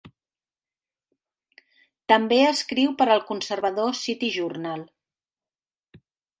També 2.13 2.39
escriu 2.47 2.97
per 3.03 3.09
al 3.17 3.23
conservador 3.29 3.95
"City 4.01 4.33
Journal". 4.41 4.85